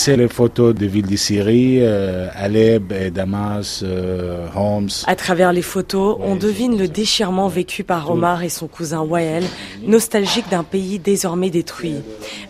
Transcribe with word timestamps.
c'est 0.00 0.16
les 0.16 0.28
photos 0.28 0.74
des 0.74 0.86
villes 0.86 1.08
de 1.08 1.16
Syrie, 1.16 1.80
euh, 1.82 2.28
Alep, 2.34 3.12
Damas, 3.12 3.82
euh, 3.82 4.46
Homs. 4.56 4.88
À 5.06 5.14
travers 5.14 5.52
les 5.52 5.60
photos, 5.60 6.16
on 6.20 6.36
devine 6.36 6.78
le 6.78 6.88
déchirement 6.88 7.48
vécu 7.48 7.84
par 7.84 8.10
Omar 8.10 8.42
et 8.42 8.48
son 8.48 8.66
cousin 8.66 9.02
Wael, 9.02 9.44
nostalgique 9.86 10.48
d'un 10.50 10.62
pays 10.64 10.98
désormais 10.98 11.50
détruit. 11.50 11.96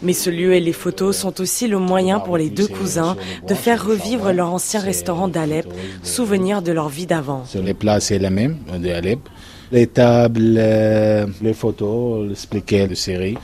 Mais 0.01 0.13
ce 0.13 0.31
lieu 0.31 0.55
et 0.55 0.61
les 0.61 0.73
photos 0.73 1.17
sont 1.17 1.41
aussi 1.41 1.67
le 1.67 1.81
moyen 1.81 2.21
pour 2.21 2.37
les 2.37 2.51
deux 2.51 2.69
cousins 2.69 3.17
de 3.49 3.55
faire 3.55 3.85
revivre 3.85 4.33
leur 4.33 4.53
ancien 4.53 4.79
restaurant 4.79 5.27
d'Alep, 5.27 5.67
souvenir 6.05 6.63
de 6.63 6.71
leur 6.71 6.89
vie 6.89 7.07
d'avant. 7.07 7.43
Les 7.53 7.75
plats, 7.75 7.99
c'est 7.99 8.21
la 8.21 8.31
même 8.31 8.59
de 8.79 8.91
Alep. 8.91 9.29
Les 9.73 9.89
tables, 9.89 10.55
euh, 10.57 11.27
les 11.43 11.55
photos, 11.55 12.29
l'expliquer 12.29 12.87
de 12.87 12.95
série. 12.95 13.37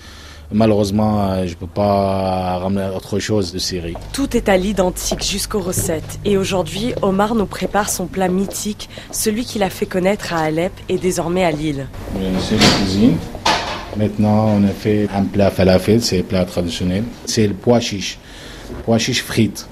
Malheureusement, 0.52 1.22
euh, 1.22 1.46
je 1.46 1.50
ne 1.50 1.56
peux 1.56 1.66
pas 1.66 2.58
ramener 2.58 2.88
autre 2.94 3.18
chose 3.18 3.52
de 3.52 3.58
série. 3.58 3.94
Tout 4.12 4.36
est 4.36 4.48
à 4.48 4.56
l'identique 4.56 5.24
jusqu'aux 5.24 5.60
recettes. 5.60 6.18
Et 6.24 6.36
aujourd'hui, 6.36 6.94
Omar 7.02 7.34
nous 7.34 7.46
prépare 7.46 7.90
son 7.90 8.06
plat 8.06 8.28
mythique, 8.28 8.88
celui 9.10 9.44
qu'il 9.44 9.62
a 9.62 9.70
fait 9.70 9.86
connaître 9.86 10.32
à 10.32 10.40
Alep 10.40 10.72
et 10.88 10.98
désormais 10.98 11.44
à 11.44 11.50
Lille. 11.50 11.86
C'est 12.40 12.56
la 12.56 12.66
cuisine. 12.66 13.16
Maintenant, 13.96 14.48
on 14.48 14.64
a 14.64 14.72
fait 14.72 15.08
un 15.14 15.24
plat 15.24 15.50
falafel, 15.50 16.02
c'est 16.02 16.20
un 16.20 16.22
plat 16.22 16.44
traditionnel. 16.44 17.04
C'est 17.24 17.46
le 17.46 17.54
pois 17.54 17.80
chiche, 17.80 18.18
pois 18.84 18.98
chiche 18.98 19.22
frites. 19.22 19.66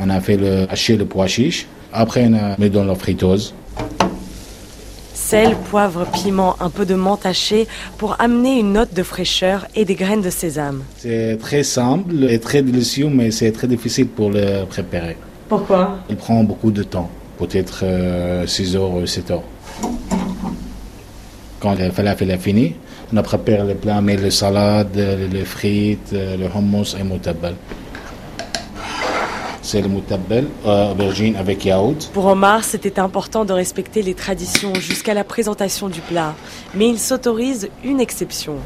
On 0.00 0.08
a 0.08 0.20
fait 0.20 0.36
le, 0.36 0.66
hacher 0.70 0.96
le 0.96 1.04
pois 1.04 1.26
chiche. 1.26 1.66
Après, 1.92 2.26
on 2.28 2.34
a 2.34 2.56
mis 2.58 2.70
dans 2.70 2.84
la 2.84 2.94
friteuse 2.94 3.52
sel, 5.30 5.54
poivre, 5.70 6.06
piment, 6.06 6.56
un 6.58 6.70
peu 6.70 6.84
de 6.84 6.96
menthe 6.96 7.24
hachée 7.24 7.68
pour 7.98 8.16
amener 8.18 8.58
une 8.58 8.72
note 8.72 8.92
de 8.92 9.04
fraîcheur 9.04 9.58
et 9.76 9.84
des 9.84 9.94
graines 9.94 10.22
de 10.22 10.30
sésame. 10.30 10.82
C'est 10.96 11.38
très 11.40 11.62
simple 11.62 12.24
et 12.24 12.40
très 12.40 12.62
délicieux, 12.62 13.08
mais 13.08 13.30
c'est 13.30 13.52
très 13.52 13.68
difficile 13.68 14.08
pour 14.08 14.30
le 14.30 14.64
préparer. 14.64 15.16
Pourquoi? 15.48 16.00
Il 16.10 16.16
prend 16.16 16.42
beaucoup 16.42 16.72
de 16.72 16.82
temps, 16.82 17.08
peut-être 17.38 17.84
6 18.44 18.74
euh, 18.74 18.78
heures 18.80 18.90
ou 18.90 19.06
7 19.06 19.30
heures. 19.30 19.44
Quand 21.60 21.76
le 21.78 21.90
falafel 21.92 22.32
est 22.32 22.38
fini, 22.38 22.74
on 23.12 23.16
a 23.16 23.22
préparé 23.22 23.62
le 23.68 23.74
plat, 23.76 24.00
mais 24.00 24.16
le 24.16 24.30
salade, 24.30 24.96
les 25.32 25.44
frites, 25.44 26.10
le 26.12 26.46
hummus 26.52 26.96
et 26.98 27.04
le 27.04 27.54
euh. 30.66 30.94
Pour 32.12 32.26
Omar, 32.26 32.64
c'était 32.64 32.98
important 32.98 33.44
de 33.44 33.52
respecter 33.52 34.02
les 34.02 34.14
traditions 34.14 34.74
jusqu'à 34.74 35.14
la 35.14 35.24
présentation 35.24 35.88
du 35.88 36.00
plat. 36.00 36.34
Mais 36.74 36.88
il 36.88 36.98
s'autorise 36.98 37.68
une 37.84 38.00
exception. 38.00 38.56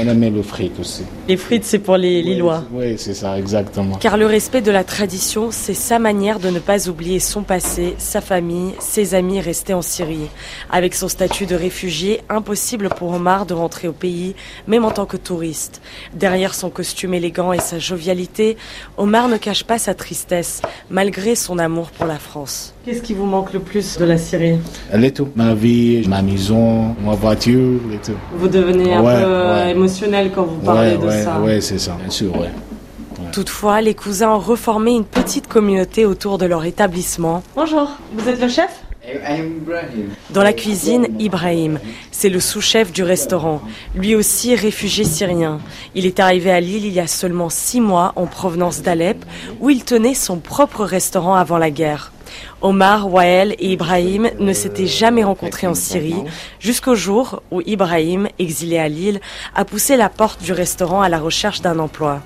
On 0.00 0.06
aime 0.06 0.20
les 0.20 0.42
frites 0.42 0.78
aussi. 0.78 1.02
Les 1.26 1.36
frites, 1.36 1.64
c'est 1.64 1.80
pour 1.80 1.96
les 1.96 2.22
Lillois. 2.22 2.62
Oui, 2.72 2.94
c'est 2.96 3.14
ça, 3.14 3.36
exactement. 3.36 3.96
Car 3.96 4.16
le 4.16 4.26
respect 4.26 4.60
de 4.60 4.70
la 4.70 4.84
tradition, 4.84 5.48
c'est 5.50 5.74
sa 5.74 5.98
manière 5.98 6.38
de 6.38 6.50
ne 6.50 6.60
pas 6.60 6.88
oublier 6.88 7.18
son 7.18 7.42
passé, 7.42 7.94
sa 7.98 8.20
famille, 8.20 8.74
ses 8.78 9.14
amis 9.14 9.40
restés 9.40 9.74
en 9.74 9.82
Syrie. 9.82 10.28
Avec 10.70 10.94
son 10.94 11.08
statut 11.08 11.46
de 11.46 11.56
réfugié, 11.56 12.20
impossible 12.28 12.90
pour 12.90 13.12
Omar 13.12 13.44
de 13.44 13.54
rentrer 13.54 13.88
au 13.88 13.92
pays, 13.92 14.36
même 14.68 14.84
en 14.84 14.92
tant 14.92 15.06
que 15.06 15.16
touriste. 15.16 15.80
Derrière 16.14 16.54
son 16.54 16.70
costume 16.70 17.14
élégant 17.14 17.52
et 17.52 17.58
sa 17.58 17.78
jovialité, 17.78 18.56
Omar 18.96 19.28
ne 19.28 19.36
cache 19.36 19.64
pas 19.64 19.78
sa 19.78 19.94
tristesse, 19.94 20.62
malgré 20.90 21.34
son 21.34 21.58
amour 21.58 21.90
pour 21.90 22.06
la 22.06 22.18
France. 22.18 22.72
Qu'est-ce 22.84 23.02
qui 23.02 23.14
vous 23.14 23.26
manque 23.26 23.52
le 23.52 23.60
plus 23.60 23.98
de 23.98 24.04
la 24.04 24.16
Syrie? 24.16 24.58
Elle 24.92 25.12
tout. 25.12 25.28
Ma 25.34 25.54
vie, 25.54 26.06
ma 26.08 26.22
maison, 26.22 26.94
ma 27.04 27.14
voiture, 27.14 27.80
tout. 28.04 28.12
Vous 28.34 28.48
devenez 28.48 28.94
un 28.94 29.02
peu 29.02 29.78
émotionnel 29.88 30.30
quand 30.34 30.44
vous 30.44 30.60
parlez 30.60 30.96
de 30.96 31.10
ça. 31.10 31.40
Oui, 31.42 31.60
c'est 31.62 31.78
ça, 31.78 31.96
bien 32.00 32.10
sûr, 32.10 32.32
Toutefois, 33.32 33.80
les 33.80 33.94
cousins 33.94 34.30
ont 34.30 34.38
reformé 34.38 34.92
une 34.92 35.04
petite 35.04 35.48
communauté 35.48 36.06
autour 36.06 36.38
de 36.38 36.46
leur 36.46 36.64
établissement. 36.64 37.42
Bonjour, 37.54 37.90
vous 38.14 38.28
êtes 38.28 38.40
le 38.40 38.48
chef? 38.48 38.70
Dans 40.30 40.42
la 40.42 40.52
cuisine, 40.52 41.06
Ibrahim, 41.18 41.78
c'est 42.10 42.28
le 42.28 42.40
sous-chef 42.40 42.92
du 42.92 43.02
restaurant, 43.02 43.62
lui 43.94 44.14
aussi 44.14 44.54
réfugié 44.54 45.04
syrien. 45.04 45.60
Il 45.94 46.04
est 46.04 46.20
arrivé 46.20 46.50
à 46.50 46.60
Lille 46.60 46.84
il 46.84 46.92
y 46.92 47.00
a 47.00 47.06
seulement 47.06 47.48
six 47.48 47.80
mois 47.80 48.12
en 48.16 48.26
provenance 48.26 48.82
d'Alep, 48.82 49.24
où 49.60 49.70
il 49.70 49.84
tenait 49.84 50.14
son 50.14 50.38
propre 50.38 50.84
restaurant 50.84 51.34
avant 51.34 51.58
la 51.58 51.70
guerre. 51.70 52.12
Omar, 52.60 53.12
Wael 53.12 53.54
et 53.58 53.72
Ibrahim 53.72 54.30
ne 54.38 54.52
s'étaient 54.52 54.86
jamais 54.86 55.24
rencontrés 55.24 55.66
en 55.66 55.74
Syrie 55.74 56.14
jusqu'au 56.58 56.94
jour 56.94 57.42
où 57.50 57.60
Ibrahim, 57.66 58.28
exilé 58.38 58.78
à 58.78 58.88
Lille, 58.88 59.20
a 59.54 59.64
poussé 59.64 59.96
la 59.96 60.08
porte 60.08 60.42
du 60.42 60.52
restaurant 60.52 61.02
à 61.02 61.08
la 61.08 61.18
recherche 61.18 61.60
d'un 61.60 61.78
emploi. 61.78 62.20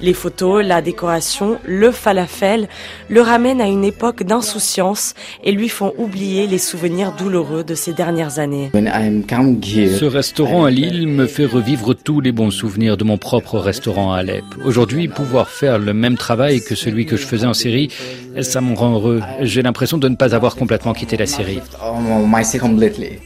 Les 0.00 0.14
photos, 0.14 0.64
la 0.64 0.82
décoration, 0.82 1.58
le 1.64 1.90
falafel 1.90 2.68
le 3.08 3.20
ramènent 3.20 3.60
à 3.60 3.66
une 3.66 3.84
époque 3.84 4.22
d'insouciance 4.22 5.14
et 5.44 5.52
lui 5.52 5.68
font 5.68 5.92
oublier 5.98 6.46
les 6.46 6.58
souvenirs 6.58 7.12
douloureux 7.12 7.64
de 7.64 7.74
ces 7.74 7.92
dernières 7.92 8.38
années. 8.38 8.70
Ce 8.72 10.04
restaurant 10.04 10.64
à 10.64 10.70
Lille 10.70 11.08
me 11.08 11.26
fait 11.26 11.46
revivre 11.46 11.94
tous 11.94 12.20
les 12.20 12.32
bons 12.32 12.50
souvenirs 12.50 12.96
de 12.96 13.04
mon 13.04 13.18
propre 13.18 13.58
restaurant 13.58 14.12
à 14.12 14.18
Alep. 14.18 14.44
Aujourd'hui, 14.64 15.08
pouvoir 15.08 15.48
faire 15.48 15.78
le 15.78 15.94
même 15.94 16.16
travail 16.16 16.60
que 16.60 16.74
celui 16.74 17.06
que 17.06 17.16
je 17.16 17.26
faisais 17.26 17.46
en 17.46 17.54
Syrie, 17.54 17.88
ça 18.40 18.60
me 18.60 18.74
rend 18.74 18.94
heureux. 18.94 19.20
J'ai 19.48 19.62
l'impression 19.62 19.96
de 19.96 20.08
ne 20.10 20.14
pas 20.14 20.34
avoir 20.34 20.56
complètement 20.56 20.92
quitté 20.92 21.16
la 21.16 21.24
Syrie. 21.24 21.62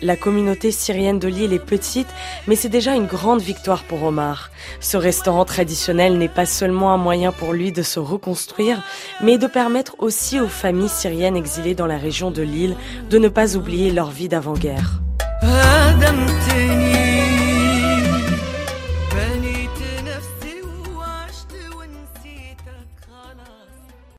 La 0.03 0.15
communauté 0.15 0.71
syrienne 0.71 1.19
de 1.19 1.27
Lille 1.27 1.53
est 1.53 1.59
petite, 1.59 2.06
mais 2.47 2.55
c'est 2.55 2.69
déjà 2.69 2.94
une 2.94 3.06
grande 3.06 3.41
victoire 3.41 3.83
pour 3.83 4.05
Omar. 4.05 4.53
Ce 4.78 4.97
restaurant 4.97 5.44
traditionnel 5.44 6.19
n'est 6.19 6.28
pas 6.28 6.47
seulement 6.47 6.93
un 6.93 6.97
moyen 6.97 7.33
pour 7.33 7.53
lui 7.53 7.72
de 7.72 7.83
se 7.83 7.99
reconstruire, 7.99 8.84
mais 9.21 9.37
de 9.37 9.49
permettre 9.49 9.97
aussi 9.99 10.38
aux 10.38 10.47
familles 10.47 10.88
syriennes 10.88 11.37
exilées 11.37 11.75
dans 11.75 11.87
la 11.87 11.99
région 11.99 12.31
de 12.31 12.43
Lille 12.43 12.77
de 13.10 13.19
ne 13.19 13.28
pas 13.28 13.56
oublier 13.56 13.91
leur 13.91 14.12
vie 14.12 14.28
d'avant-guerre. 14.28 15.00